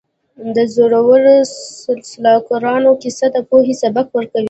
[0.55, 1.35] د زړورو
[2.11, 4.39] سلاکارانو کیسه د پوهې سبق ورکوي.